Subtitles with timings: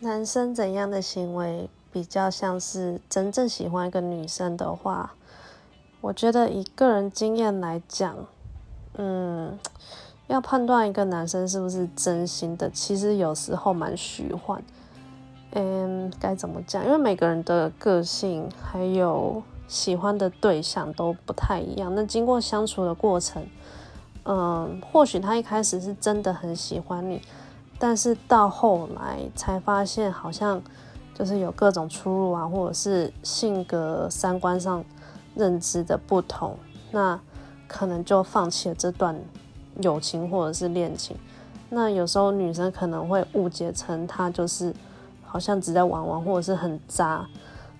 [0.00, 5.14] 男生怎样的行为比较像是真正喜欢一个女生的话，
[6.02, 8.14] 我觉得以个人经验来讲，
[8.98, 9.58] 嗯，
[10.26, 14.62] 要判断一个男生是不是真心的，其实有时候蛮虚幻。
[15.52, 16.84] 嗯，该怎么讲？
[16.84, 21.94] 因为每个人的个性还有喜欢的对象都不太一样。
[21.94, 23.42] 那经过相处的过程，
[24.24, 27.22] 嗯，或许他一开始是真的很喜欢你。
[27.78, 30.60] 但是到后来才发现，好像
[31.14, 34.84] 就是有各种出入啊，或者是性格、三观上
[35.34, 36.56] 认知的不同，
[36.90, 37.20] 那
[37.68, 39.14] 可能就放弃了这段
[39.82, 41.16] 友情或者是恋情。
[41.68, 44.72] 那有时候女生可能会误解成他就是
[45.24, 47.26] 好像只在玩玩，或者是很渣。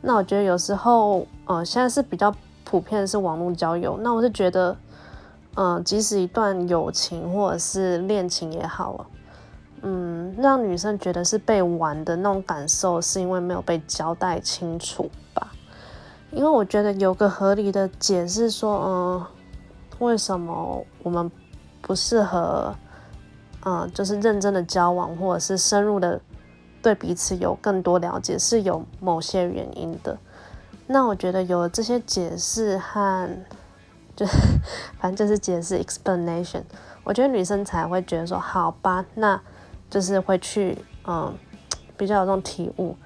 [0.00, 2.34] 那我觉得有时候，呃，现在是比较
[2.64, 3.98] 普遍的是网络交友。
[4.00, 4.76] 那我是觉得，
[5.54, 9.06] 嗯，即使一段友情或者是恋情也好。
[9.86, 15.52] 嗯，让女生觉得是被玩的那种感受，是因为没有被交代清楚吧？
[16.30, 19.26] 因为我觉得有个合理的解释说，嗯，
[19.98, 21.30] 为什么我们
[21.82, 22.74] 不适合，
[23.66, 26.18] 嗯，就是认真的交往，或者是深入的
[26.80, 30.16] 对彼此有更多了解，是有某些原因的。
[30.86, 33.28] 那我觉得有了这些解释和，
[34.16, 34.32] 就是
[34.98, 36.62] 反正就是解释 explanation，
[37.04, 39.38] 我觉得女生才会觉得说，好吧，那。
[39.94, 41.32] 就是会去，嗯，
[41.96, 42.96] 比较有这种体悟，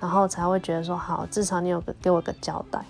[0.00, 2.84] 然后才会觉得说好，至少你有个给我个交代。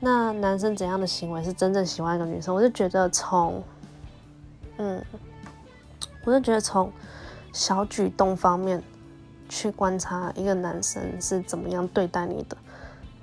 [0.00, 2.54] 那男生怎样的行为是真正喜欢一个女生？
[2.54, 3.62] 我就觉得从，
[4.78, 5.04] 嗯，
[6.24, 6.90] 我就觉得从
[7.52, 8.82] 小举动方面
[9.46, 12.56] 去观察一个男生是怎么样对待你的，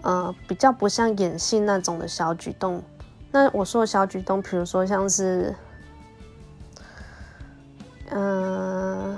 [0.04, 2.84] 呃，比较不像演戏那种的小举动。
[3.32, 5.56] 那我说的小举动，比如说像是，
[8.12, 9.18] 嗯。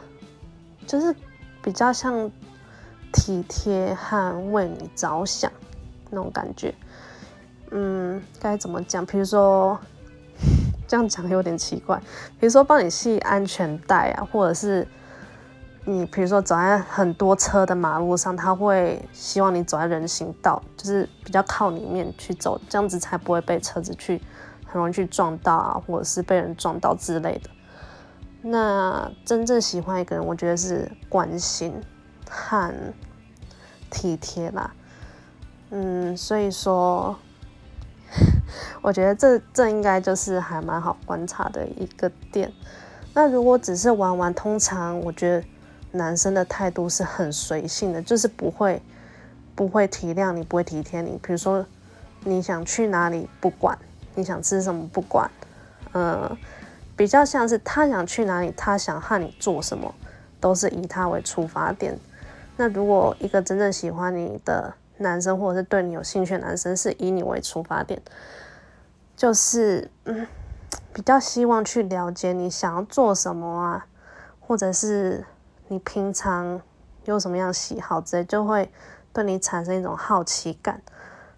[0.87, 1.15] 就是
[1.61, 2.29] 比较像
[3.11, 5.51] 体贴和为你着想
[6.09, 6.73] 那种感觉，
[7.71, 9.05] 嗯，该怎么讲？
[9.05, 9.79] 比如说
[10.87, 11.97] 这样讲有点奇怪，
[12.39, 14.87] 比如说帮你系安全带啊，或者是
[15.85, 24.21] 你比如说走在很多车的马路上，他会希望你走在人行道，就是比较靠里面去走，这样子才不会被车子去
[24.65, 27.49] 很容易去撞到啊，或者是被人撞到之类的。
[28.45, 31.73] 那真正喜欢一个人，我觉得是关心
[32.29, 32.73] 和
[33.89, 34.73] 体贴啦。
[35.69, 37.17] 嗯，所以说，
[38.81, 42.51] 我觉得这这应该就是还蛮好观察的一个点。
[43.13, 45.47] 那如果只是玩玩，通常我觉得
[45.91, 48.81] 男生的态度是很随性的，就是不会
[49.55, 51.17] 不会体谅你，不会体贴你。
[51.23, 51.65] 比如说
[52.25, 53.79] 你想去哪里不管，
[54.15, 55.31] 你想吃什么不管，
[55.93, 56.37] 嗯。
[56.95, 59.95] 比较像是他想去哪里，他想和你做什么，
[60.39, 61.97] 都是以他为出发点。
[62.55, 67.99] 那如果一个真正喜欢你的男生，或者是对你有兴趣的男生，是以你为出发点，
[69.17, 70.27] 就是嗯，
[70.93, 73.87] 比较希望去了解你想要做什么啊，
[74.39, 75.25] 或者是
[75.69, 76.61] 你平常
[77.05, 78.71] 有什么样喜好之类，就会
[79.11, 80.79] 对你产生一种好奇感。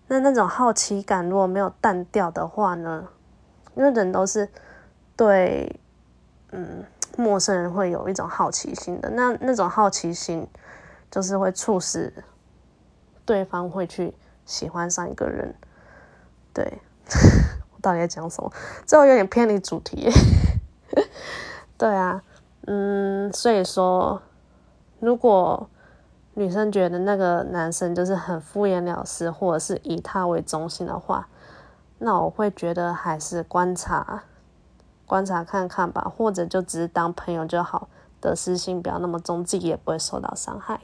[0.07, 3.07] 那那种好奇感如果没有淡掉的话呢？
[3.75, 4.49] 因为人都是。
[5.17, 5.79] 对，
[6.51, 6.83] 嗯，
[7.17, 10.47] 陌生人会有一种好奇心的，那那种好奇心
[11.09, 12.13] 就是会促使
[13.25, 14.13] 对方会去
[14.45, 15.55] 喜欢上一个人。
[16.53, 16.79] 对，
[17.73, 18.51] 我到底在讲什么？
[18.85, 20.09] 最后有点偏离主题。
[21.77, 22.21] 对啊，
[22.67, 24.21] 嗯，所以说，
[24.99, 25.69] 如果
[26.33, 31.27] 女生觉得那个男生就是很敷衍了事，或者是以他为中心的话，
[31.99, 34.23] 那我会觉得还是观察。
[35.05, 37.87] 观察看看吧，或者就只是当朋友就好，
[38.19, 40.81] 的私心不要那么重，自己也不会受到伤害。